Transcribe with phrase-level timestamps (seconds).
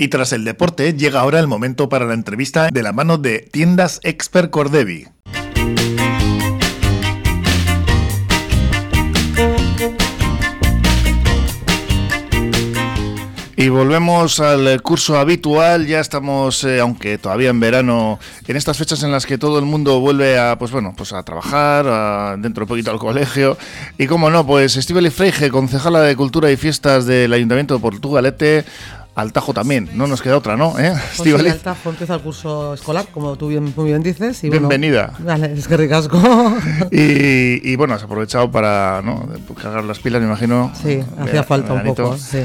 [0.00, 3.40] Y tras el deporte, llega ahora el momento para la entrevista de la mano de
[3.40, 5.08] Tiendas Expert Cordevi.
[13.56, 19.02] Y volvemos al curso habitual, ya estamos, eh, aunque todavía en verano, en estas fechas
[19.02, 22.68] en las que todo el mundo vuelve a, pues bueno, pues a trabajar, dentro de
[22.68, 23.58] poquito al colegio.
[23.98, 28.64] Y como no, pues Estíbal Freige, concejala de Cultura y Fiestas del Ayuntamiento de Portugalete,
[29.18, 30.78] al Tajo también, no nos queda otra, ¿no?
[30.78, 30.92] ¿Eh?
[31.16, 34.44] Pues sí, al Tajo empieza el curso escolar, como tú bien, muy bien dices.
[34.44, 35.12] Y Bienvenida.
[35.18, 36.16] vale, es que ricasco.
[36.92, 39.28] y, y, bueno, has aprovechado para ¿no?
[39.60, 40.70] cargar las pilas, me imagino.
[40.80, 42.16] Sí, hacía falta un poco.
[42.16, 42.38] Sí,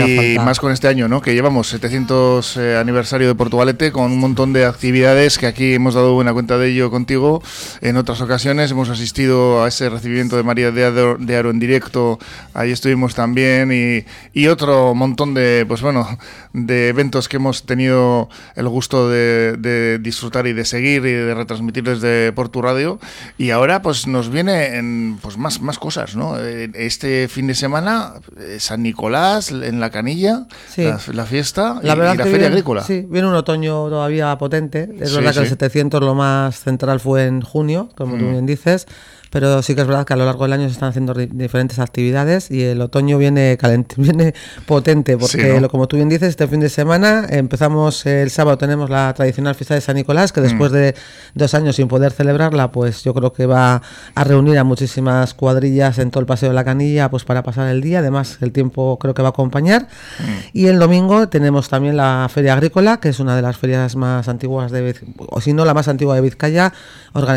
[0.00, 1.20] y más con este año, ¿no?
[1.20, 5.92] Que llevamos 700 eh, aniversario de Portugalete con un montón de actividades que aquí hemos
[5.92, 7.42] dado buena cuenta de ello contigo.
[7.82, 11.58] En otras ocasiones hemos asistido a ese recibimiento de María de Aro, de Aro en
[11.58, 12.18] directo,
[12.54, 16.13] ahí estuvimos también y, y otro montón de, pues bueno,
[16.52, 21.84] de eventos que hemos tenido el gusto de, disfrutar y de seguir y de retransmitir
[21.84, 22.98] desde Portu Radio.
[23.38, 26.38] Y ahora pues nos vienen pues más, más cosas, ¿no?
[26.38, 31.96] Eh, este fin de semana, eh, San Nicolás en la Canilla, la, fiesta y, la
[32.16, 32.82] Feria Agrícola.
[32.82, 34.88] Sí, viene un otoño todavía potente.
[35.00, 38.30] Es verdad que el 700 lo más central fue en junio, como tú mm.
[38.32, 38.86] bien dices
[39.34, 41.80] pero sí que es verdad que a lo largo del año se están haciendo diferentes
[41.80, 44.32] actividades y el otoño viene caliente, viene
[44.64, 48.90] potente, porque lo, como tú bien dices, este fin de semana empezamos el sábado, tenemos
[48.90, 50.74] la tradicional fiesta de San Nicolás, que después mm.
[50.74, 50.94] de
[51.34, 53.82] dos años sin poder celebrarla, pues yo creo que va
[54.14, 57.68] a reunir a muchísimas cuadrillas en todo el Paseo de la Canilla pues para pasar
[57.68, 59.88] el día, además el tiempo creo que va a acompañar.
[60.18, 60.24] Mm.
[60.52, 64.28] Y el domingo tenemos también la Feria Agrícola, que es una de las ferias más
[64.28, 66.72] antiguas de, o si no la más antigua de Vizcaya,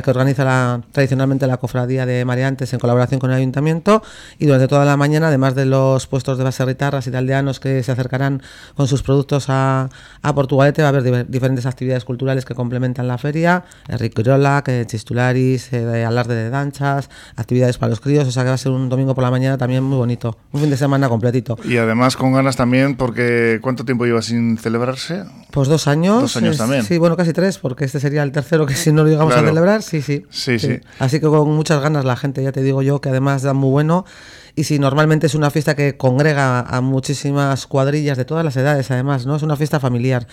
[0.03, 4.03] que organiza la, tradicionalmente la cofradía Día de Mareantes en colaboración con el Ayuntamiento
[4.37, 7.81] y durante toda la mañana, además de los puestos de baserritarras y de aldeanos que
[7.83, 8.41] se acercarán
[8.75, 9.89] con sus productos a,
[10.21, 16.05] a Portugalete, va a haber diferentes actividades culturales que complementan la feria, Riquirola, Chistularis, eh,
[16.05, 19.15] alarde de danchas, actividades para los críos, o sea que va a ser un domingo
[19.15, 21.57] por la mañana también muy bonito, un fin de semana completito.
[21.63, 25.23] Y además con ganas también porque ¿cuánto tiempo lleva sin celebrarse?
[25.57, 26.21] Pues dos años.
[26.21, 26.83] Dos años también.
[26.83, 29.39] Sí, bueno, casi tres, porque este sería el tercero que si no lo llegamos a
[29.39, 30.81] celebrar, sí, sí, sí, sí.
[30.99, 33.71] Así que con muchas ganas la gente, ya te digo yo, que además da muy
[33.71, 34.05] bueno.
[34.53, 38.91] Y si normalmente es una fiesta que congrega a muchísimas cuadrillas de todas las edades,
[38.91, 39.35] además, ¿no?
[39.35, 40.27] Es una fiesta familiar.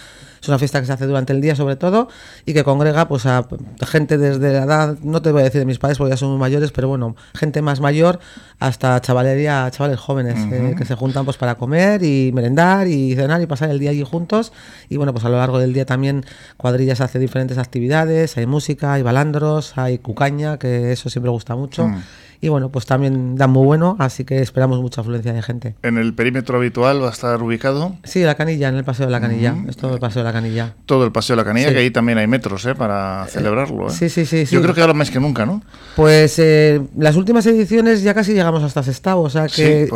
[0.44, 2.08] Es una fiesta que se hace durante el día, sobre todo,
[2.44, 3.48] y que congrega pues a
[3.86, 6.32] gente desde la edad, no te voy a decir de mis padres porque ya son
[6.32, 8.20] muy mayores, pero bueno, gente más mayor
[8.58, 13.40] hasta chavalería, chavales jóvenes eh, que se juntan pues para comer y merendar y cenar
[13.40, 14.52] y pasar el día allí juntos.
[14.90, 16.24] Y bueno, pues a lo largo del día también
[16.58, 21.88] cuadrillas hace diferentes actividades, hay música, hay balandros, hay cucaña, que eso siempre gusta mucho.
[21.88, 22.02] Mm
[22.44, 25.76] y bueno, pues también da muy bueno, así que esperamos mucha afluencia de gente.
[25.82, 27.96] ¿En el perímetro habitual va a estar ubicado?
[28.04, 30.32] Sí, la Canilla, en el Paseo de la Canilla, es todo el Paseo de la
[30.34, 30.74] Canilla.
[30.84, 32.74] Todo el Paseo de la Canilla, que ahí también hay metros ¿eh?
[32.74, 33.88] para celebrarlo.
[33.88, 33.92] ¿eh?
[33.92, 34.44] Sí, sí, sí.
[34.44, 35.62] Yo creo que ahora más que nunca, ¿no?
[35.96, 39.88] Pues eh, las últimas ediciones ya casi llegamos hasta Sestao, o sea que...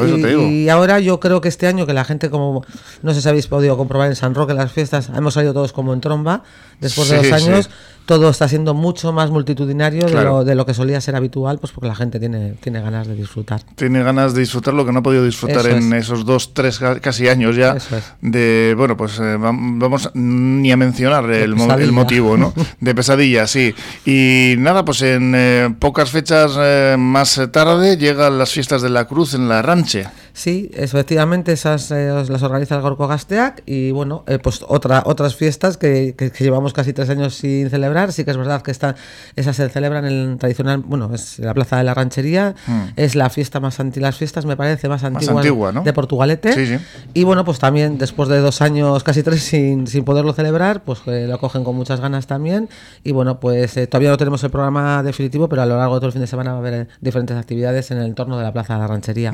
[0.50, 2.65] y, ahora yo creo que este año que la gente, como
[3.03, 5.92] no sé si habéis podido comprobar en San Roque las fiestas, hemos salido todos como
[5.92, 6.44] en tromba,
[6.80, 7.69] después de dos años
[8.09, 11.75] todo está siendo mucho más multitudinario de, lo, de, lo, que solía ser habitual, pues
[11.75, 13.61] porque la gente tiene, tiene ganas de disfrutar.
[13.75, 17.29] Tiene ganas de disfrutar lo que no ha podido disfrutar en esos dos, tres casi
[17.29, 17.77] años ya.
[18.23, 22.55] De, bueno, pues eh, vamos ni a mencionar el, el, motivo, ¿no?
[22.81, 23.75] De pesadilla, sí.
[24.07, 29.05] Y nada, pues en eh, pocas fechas eh, más tarde llegan las fiestas de la
[29.05, 30.07] Cruz en la Ranche.
[30.38, 36.15] Sí, efectivamente, esas las organiza el Gorco Gasteac y bueno, pues otra, otras fiestas que,
[36.16, 38.94] que llevamos casi tres años sin celebrar Sí que es verdad que esta,
[39.37, 42.82] esas se celebran en tradicional, bueno, es la Plaza de la Ranchería, mm.
[42.97, 46.81] es la fiesta más antigua, las fiestas me parece más antigua, de Portugalete.
[47.15, 51.00] Y bueno, pues también después de dos años, casi tres, sin, sin poderlo celebrar, pues
[51.06, 52.69] eh, lo cogen con muchas ganas también.
[53.04, 56.00] Y bueno, pues eh, todavía no tenemos el programa definitivo, pero a lo largo de
[56.00, 58.44] todo el fin de semana va a haber eh, diferentes actividades en el entorno de
[58.44, 59.32] la Plaza de la Ranchería.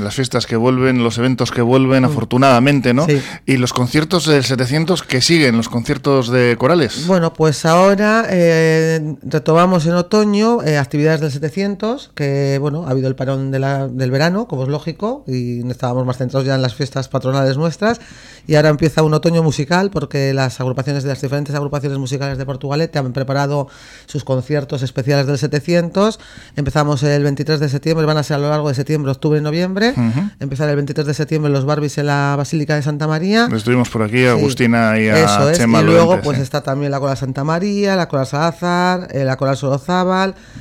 [0.00, 2.06] Las fiestas que vuelven, los eventos que vuelven, mm.
[2.06, 3.06] afortunadamente, ¿no?
[3.46, 7.06] Y los conciertos del 700 que siguen, los conciertos de corales.
[7.06, 13.08] Bueno, pues ahora eh, retomamos en otoño eh, actividades del 700, que bueno, ha habido
[13.08, 17.08] el parón del verano, como es lógico, y estábamos más centrados ya en las fiestas
[17.08, 18.00] patronales nuestras,
[18.46, 22.46] y ahora empieza un otoño musical, porque las agrupaciones de las diferentes agrupaciones musicales de
[22.46, 23.68] Portugalete han preparado
[24.06, 26.18] sus conciertos especiales del 700.
[26.56, 29.42] Empezamos el 23 de septiembre, van a ser a lo largo de septiembre, octubre y
[29.42, 29.94] noviembre.
[30.40, 33.48] Empezar el 23 de septiembre los Barbies en la Basílica de Santa María.
[33.54, 35.58] Estuvimos por aquí, Agustina y a Eso es.
[35.58, 39.56] y luego pues está también la Cola Santa María la Coral Salazar, eh, la Coral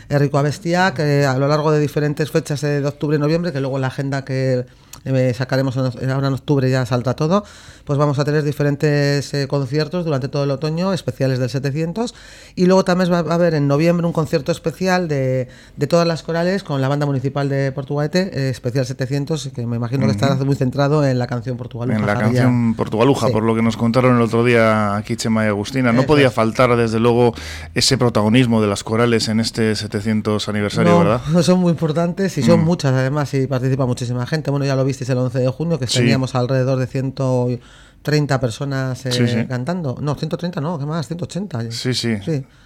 [0.09, 3.59] el Rico Abestia, que a lo largo de diferentes fechas de octubre y noviembre, que
[3.59, 4.65] luego la agenda que
[5.05, 7.43] eh, sacaremos ahora en octubre ya salta todo,
[7.85, 12.13] pues vamos a tener diferentes eh, conciertos durante todo el otoño, especiales del 700,
[12.55, 15.47] y luego también va a haber en noviembre un concierto especial de,
[15.77, 20.05] de todas las corales con la banda municipal de Portugalete, especial 700, que me imagino
[20.05, 21.99] que estará muy centrado en la canción Portugaluja.
[21.99, 25.47] En la canción Portugaluja, por lo que nos contaron el otro día aquí Chema y
[25.47, 27.33] Agustina, no podía faltar desde luego
[27.73, 31.21] ese protagonismo de las corales en este 700 aniversario, ¿verdad?
[31.41, 32.63] Son muy importantes y son mm.
[32.63, 34.51] muchas además y participa muchísima gente.
[34.51, 39.45] Bueno, ya lo visteis el 11 de junio, que teníamos alrededor de 130 personas eh,
[39.49, 39.97] cantando.
[40.01, 41.07] No, 130 no, ¿qué más?
[41.07, 41.71] 180.
[41.71, 42.17] Sí, sí.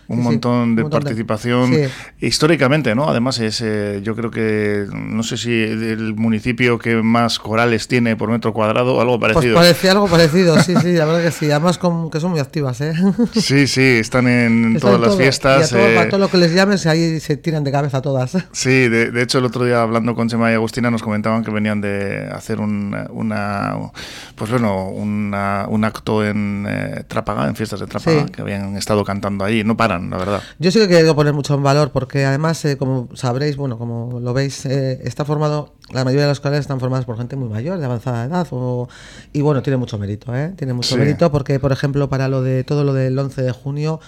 [0.07, 1.71] Sí un montón de participación
[2.19, 3.09] históricamente, ¿no?
[3.09, 8.15] Además es, eh, yo creo que no sé si el municipio que más corales tiene
[8.15, 9.55] por metro cuadrado, algo pues parecido.
[9.55, 11.49] Pues parecía algo parecido, sí, sí, la verdad que sí.
[11.49, 12.93] Además con, que son muy activas, ¿eh?
[13.33, 15.71] Sí, sí, están en todas las fiestas.
[15.71, 18.37] Y a todo, lo que les llames ahí se tiran de cabeza todas.
[18.51, 21.81] Sí, de, hecho el otro día hablando con Chema y Agustina nos comentaban que venían
[21.81, 23.75] de hacer un, una,
[24.35, 29.03] pues bueno, una, un acto en eh, Trápaga, en fiestas de Trápaga, que habían estado
[29.03, 30.41] cantando ahí, no la verdad.
[30.59, 34.19] Yo sí que quiero poner mucho en valor porque además, eh, como sabréis, bueno, como
[34.19, 37.49] lo veis, eh, está formado, la mayoría de las escuelas están formadas por gente muy
[37.49, 38.47] mayor, de avanzada edad,
[39.33, 40.53] y bueno, tiene mucho mérito, ¿eh?
[40.55, 43.99] Tiene mucho mérito porque, por ejemplo, para lo de todo lo del 11 de junio,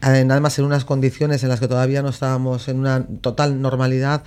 [0.00, 4.22] nada más en unas condiciones en las que todavía no estábamos en una total normalidad,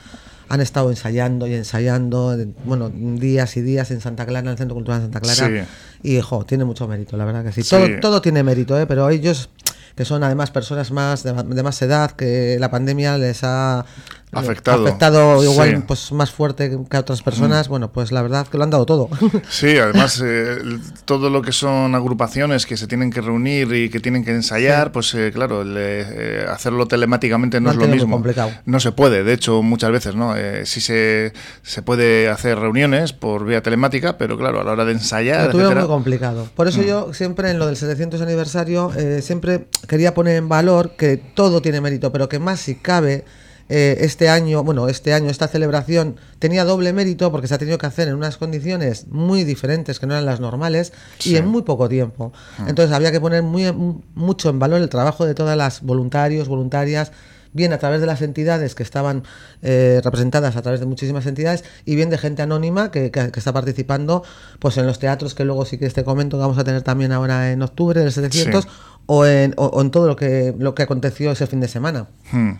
[0.52, 4.76] han estado ensayando y ensayando, bueno, días y días en Santa Clara, en el Centro
[4.76, 5.66] Cultural de Santa Clara.
[6.04, 7.64] Y, jo, tiene mucho mérito, la verdad que sí.
[7.64, 8.86] Todo, todo tiene mérito, ¿eh?
[8.86, 9.50] pero ellos
[9.96, 13.86] que son además personas más de, más edad, que la pandemia les ha
[14.32, 17.70] afectado, afectado igual pues más fuerte que a otras personas, mm.
[17.70, 19.10] bueno, pues la verdad que lo han dado todo.
[19.50, 20.58] Sí, además eh,
[21.06, 24.92] todo lo que son agrupaciones que se tienen que reunir y que tienen que ensayar,
[24.92, 28.16] pues eh, claro, eh, hacerlo telemáticamente no, es lo mismo.
[28.16, 28.52] Complicado.
[28.66, 30.34] No se puede, de hecho muchas veces, ¿no?
[30.64, 31.34] sí se,
[31.64, 35.54] se puede hacer reuniones por vía telemática, pero claro, a la hora de ensayar...
[35.54, 36.48] Lo muy complicado.
[36.56, 36.86] Por eso mm.
[36.86, 38.92] yo siempre en lo del 700 aniversario
[39.22, 43.26] siempre quería poner en valor que todo tiene mérito, pero que más si cabe
[43.74, 47.78] eh, este año, bueno, este año, esta celebración tenía doble mérito porque se ha tenido
[47.78, 50.92] que hacer en unas condiciones muy diferentes que no eran las normales
[51.24, 52.34] y en muy poco tiempo.
[52.58, 52.66] Ah.
[52.68, 53.72] Entonces había que poner muy,
[54.14, 57.14] mucho en valor el trabajo de todas las voluntarios, voluntarias,
[57.54, 59.24] bien a través de las entidades que estaban
[59.62, 64.24] eh, representadas a través de muchísimas entidades y bien de gente anónima que, está participando
[64.60, 67.52] pues en los teatros que luego sí que este comento vamos a tener también ahora
[67.52, 68.68] en octubre del 700
[69.14, 69.54] o en,
[69.92, 72.08] todo lo que, lo que aconteció ese fin de semana.
[72.32, 72.52] Hmm.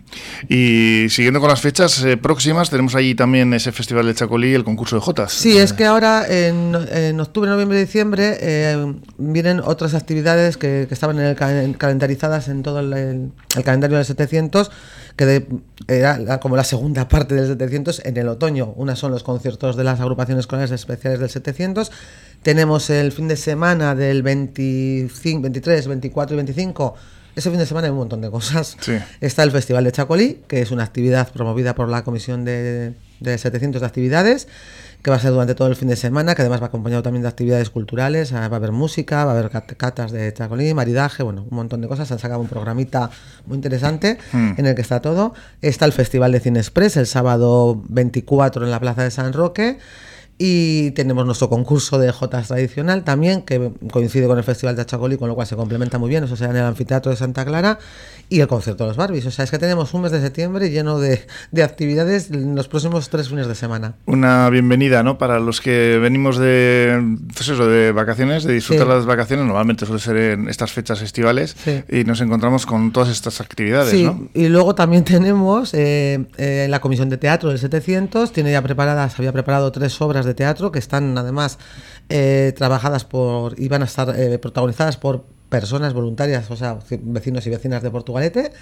[0.50, 4.54] Y siguiendo con las fechas eh, próximas, tenemos allí también ese Festival de Chacolí y
[4.54, 5.32] el concurso de Jotas.
[5.32, 10.86] Sí, es que ahora en, en octubre, noviembre y diciembre eh, vienen otras actividades que,
[10.90, 11.34] estaban
[11.78, 13.32] calendarizadas en todo el,
[13.64, 14.70] calendario del 700
[15.16, 15.46] que
[15.88, 18.72] era como la segunda parte del 700 en el otoño.
[18.76, 21.90] Una son los conciertos de las agrupaciones escolares especiales del 700
[22.42, 26.94] tenemos el fin de semana del 25, 23, 24 y 25.
[27.36, 28.76] Ese fin de semana hay un montón de cosas.
[29.20, 33.80] Está el Festival de Chacolí, que es una actividad promovida por la Comisión de, 700
[33.80, 34.48] de Actividades,
[35.02, 37.22] que va a ser durante todo el fin de semana, que además va acompañado también
[37.22, 38.32] de actividades culturales.
[38.32, 41.80] Ah, va a haber música, va a haber catas de Chacolí, maridaje, bueno, un montón
[41.80, 42.10] de cosas.
[42.12, 43.10] Han sacado un programita
[43.46, 44.52] muy interesante hmm.
[44.58, 45.34] en el que está todo.
[45.60, 49.78] Está el Festival de Cine Express el sábado 24 en la Plaza de San Roque.
[50.44, 55.16] Y tenemos nuestro concurso de Jotas tradicional también, que coincide con el Festival de Achacoli,
[55.16, 56.24] con lo cual se complementa muy bien.
[56.24, 57.78] Eso será en el Anfiteatro de Santa Clara
[58.28, 59.24] y el concierto de los Barbies.
[59.26, 61.20] O sea, es que tenemos un mes de septiembre lleno de,
[61.62, 63.94] actividades en los próximos tres fines de semana.
[64.06, 65.16] Una bienvenida, ¿no?
[65.16, 69.46] Para los que venimos de, pues eso, de vacaciones, de disfrutar las vacaciones.
[69.46, 71.54] Normalmente suele ser en estas fechas festivales
[71.88, 74.10] y nos encontramos con todas estas actividades, sí.
[74.34, 79.16] Y luego también tenemos eh, eh, la Comisión de Teatro del 700, tiene ya preparadas,
[79.20, 81.58] había preparado tres obras de teatro que están además
[82.08, 87.46] eh, trabajadas por y van a estar eh, protagonizadas por personas voluntarias, o sea, vecinos
[87.46, 88.52] y vecinas de Portugalete.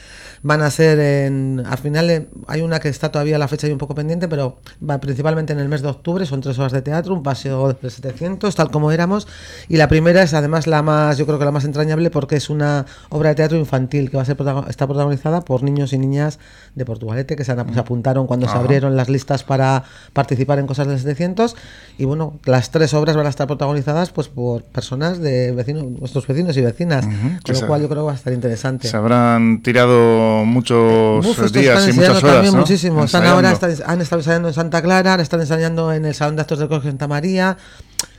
[0.43, 1.63] Van a ser en.
[1.65, 4.59] Al final eh, hay una que está todavía la fecha y un poco pendiente, pero
[4.83, 6.27] va principalmente en el mes de octubre.
[6.27, 9.29] Son tres horas de teatro, un paseo de 700, tal como éramos.
[9.69, 12.51] Y la primera es además la más, yo creo que la más entrañable porque es
[12.51, 14.37] una obra de teatro infantil que va a ser
[14.69, 16.41] está protagonizada por niños y niñas
[16.75, 20.99] de Portugalete que se, apuntaron cuando se abrieron las listas para participar en cosas de
[20.99, 21.55] 700.
[21.99, 26.27] Y bueno, las tres obras van a estar protagonizadas pues por personas de vecinos, nuestros
[26.27, 27.05] vecinos y vecinas
[27.45, 28.89] con lo cual yo creo que va a estar interesante.
[28.89, 32.35] Se habrán tirado muchos días y muchas horas.
[32.37, 33.05] También muchísimo.
[33.05, 36.59] Están ahora, han estado ensayando en Santa Clara, están ensayando en el Salón de Actos
[36.59, 37.57] del Colegio Santa María.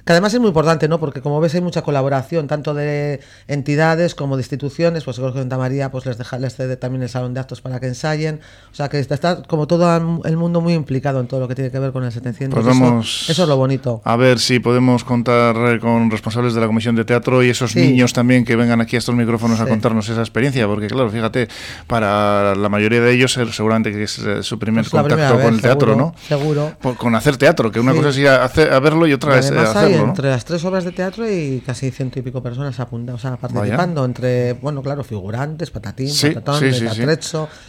[0.05, 0.99] Que además es muy importante, ¿no?
[0.99, 5.39] Porque como ves hay mucha colaboración, tanto de entidades como de instituciones, pues creo que
[5.39, 8.39] Santa María pues les deja, les cede también el salón de actos para que ensayen,
[8.71, 11.71] o sea que está, como todo el mundo muy implicado en todo lo que tiene
[11.71, 12.63] que ver con el 700.
[12.63, 14.01] Pues eso, es lo bonito.
[14.03, 18.13] A ver si podemos contar con responsables de la Comisión de Teatro y esos niños
[18.13, 21.47] también que vengan aquí a estos micrófonos a contarnos esa experiencia, porque claro, fíjate,
[21.87, 25.61] para la mayoría de ellos seguramente que es eh, su primer pues contacto con el
[25.61, 26.15] teatro, ¿no?
[26.27, 26.73] Seguro.
[26.97, 29.51] con hacer teatro, que una cosa es ir a, hacer, a, verlo y otra es
[29.93, 33.27] Hay entre las tres obras de teatro y casi ciento y pico personas apuntadas, o
[33.27, 36.71] sea, participando entre, bueno, claro, figurantes, patatín, patatón, sí,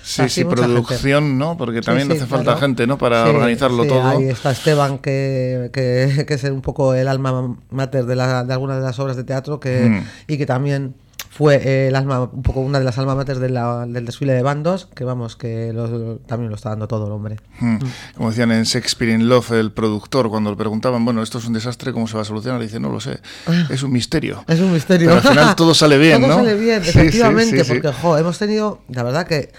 [0.03, 1.57] sí, sí, producción, ¿no?
[1.57, 2.99] Porque también hace falta gente, ¿no?
[2.99, 4.03] Para organizarlo todo.
[4.03, 8.53] Ahí está Esteban, que, que, que, es un poco el alma mater de, la, de
[8.53, 10.33] algunas de las obras de teatro que, mm.
[10.33, 10.95] y que también
[11.33, 14.87] fue eh, el alma, un poco una de las alma mater del desfile de bandos,
[14.95, 15.73] que vamos, que
[16.27, 17.39] también lo está dando todo el hombre.
[17.59, 17.79] Hmm.
[18.15, 21.55] Como decían en Shakespeare in Love, el productor, cuando le preguntaban, bueno, esto es un
[21.55, 22.61] desastre, ¿cómo se va a solucionar?
[22.61, 23.67] Le dice, no lo sé, ah.
[23.71, 24.45] es un misterio.
[24.47, 25.09] Es un misterio.
[25.09, 26.37] Pero al final todo sale bien, todo ¿no?
[26.37, 29.53] sale bien, efectivamente, porque, jo, hemos tenido, la verdad que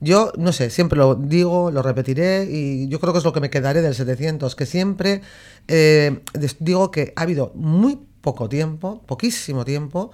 [0.00, 3.40] yo, no sé, siempre lo digo, lo repetiré y yo creo que es lo que
[3.40, 5.22] me quedaré del 700, que siempre
[5.68, 6.20] eh,
[6.58, 10.12] digo que ha habido muy poco tiempo, poquísimo tiempo,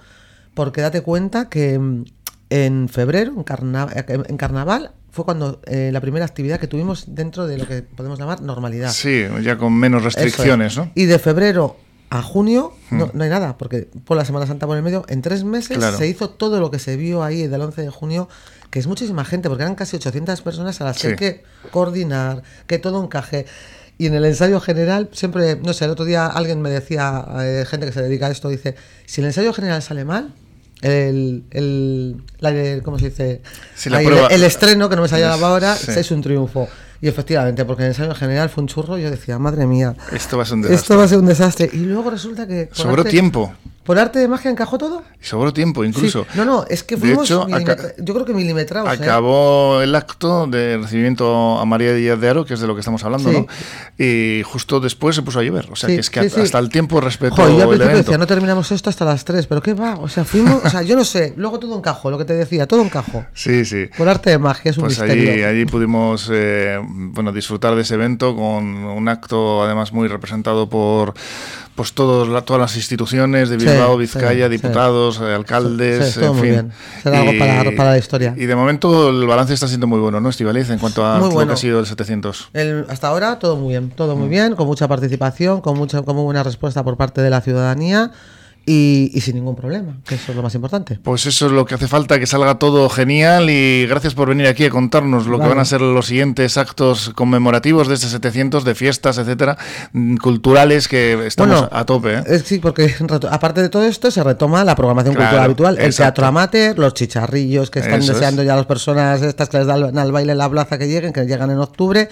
[0.53, 2.05] porque date cuenta que mm,
[2.49, 7.57] en febrero, en, en carnaval, fue cuando eh, la primera actividad que tuvimos dentro de
[7.57, 8.91] lo que podemos llamar normalidad.
[8.91, 10.91] Sí, ya con menos restricciones, ¿no?
[10.95, 11.77] Y de febrero
[12.09, 12.97] a junio hmm.
[13.13, 16.07] no, hay nada, porque por la Semana Santa por el medio, en tres meses se
[16.07, 18.29] hizo todo lo que se vio ahí del 11 de junio,
[18.69, 22.43] que es muchísima gente, porque eran casi 800 personas a las que hay que coordinar,
[22.67, 23.45] que todo encaje.
[24.01, 27.65] Y en el ensayo general, siempre, no sé, el otro día alguien me decía, eh,
[27.69, 28.73] gente que se dedica a esto, dice,
[29.05, 30.33] si el ensayo general sale mal,
[30.81, 33.43] el, el, ¿cómo se dice?
[33.85, 36.67] el, estreno, que no me salía ahora, es un triunfo.
[36.99, 40.41] Y efectivamente, porque el ensayo general fue un churro, yo decía, madre mía, esto va
[40.41, 40.81] a ser un desastre.
[40.81, 41.69] Esto va a ser un desastre.
[41.71, 42.69] Y luego resulta que...
[42.71, 43.53] Sobró tiempo.
[43.83, 45.01] ¿Por arte de magia encajó todo?
[45.19, 46.27] Y sobró tiempo, incluso.
[46.35, 48.87] No, no, es que fuimos, yo creo que milimetrados.
[48.89, 48.93] ¿eh?
[48.93, 52.81] Acabó el acto de recibimiento a María Díaz de Aro, que es de lo que
[52.81, 53.47] estamos hablando, ¿no?
[53.97, 55.67] Y justo después se puso a llover.
[55.71, 58.27] O sea, que es que hasta el tiempo respetó Joder, yo al principio decía, no
[58.27, 59.95] terminamos esto hasta las 3, pero ¿qué va?
[59.95, 62.67] O sea, fuimos, o sea, yo no sé, luego todo encajó, lo que te decía,
[62.67, 63.25] todo encajó.
[63.33, 63.87] Sí, sí.
[63.97, 65.31] Por arte de magia, es un pues misterio.
[65.31, 70.69] Allí, allí pudimos, eh, bueno, disfrutar de ese evento con un acto además muy representado
[70.69, 71.13] por
[71.75, 76.41] pues todos, todas las instituciones de Bilbao, Vizcaya, diputados, alcaldes, en fin.
[76.41, 76.71] Bien.
[77.03, 78.33] Será algo para, para, la historia.
[78.37, 81.29] Y de momento el balance está siendo muy bueno, ¿no, Estivaliz, en cuanto a lo
[81.29, 82.49] que ha sido el 700?
[82.53, 84.31] El, hasta ahora todo muy bien, todo muy mm.
[84.31, 88.11] bien, con mucha participación, con mucha con muy buena respuesta por parte de la ciudadanía.
[88.63, 90.99] Y, sin ningún problema, que eso es lo más importante.
[91.01, 94.45] Pues eso es lo que hace falta, que salga todo genial y gracias por venir
[94.45, 98.63] aquí a contarnos lo que van a ser los siguientes actos conmemorativos de este 700,
[98.63, 99.57] de fiestas, etcétera,
[99.93, 102.19] mm, culturales que estamos a tope.
[102.19, 102.39] ¿eh?
[102.45, 102.93] Sí, porque
[103.31, 107.71] aparte de todo esto se retoma la programación cultural habitual, el teatro amateur, los chicharrillos
[107.71, 110.77] que están deseando ya las personas estas que les dan al baile en la plaza
[110.77, 112.09] que lleguen, que llegan en octubre.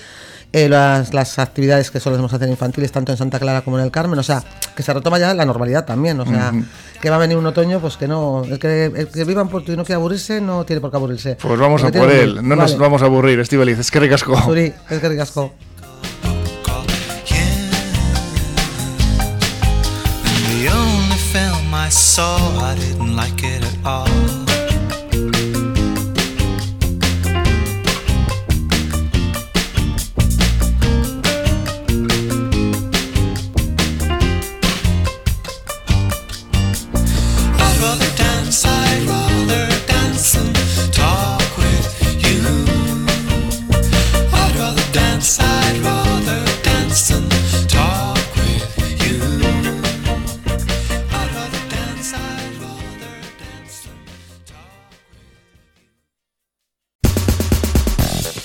[0.52, 3.92] Eh, las, las, actividades que solemos hacer infantiles, tanto en Santa Clara como en el
[3.92, 4.44] Carmen, o sea,
[4.76, 6.52] que se retoma ya la normalidad también, o sea,
[7.00, 9.48] que va a venir un otoño, pues que no, el que, el que viva en
[9.48, 11.36] Puerto y no quiere aburrirse, no tiene por qué aburrirse.
[11.36, 14.42] Pues vamos a por él, no nos vamos a aburrir, Estivaliz, es que ricasco.
[14.42, 15.54] Suri, es que ricasco.